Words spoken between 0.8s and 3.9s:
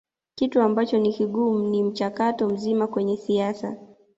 ni kigumu ni mchakato mzima kwenye siasa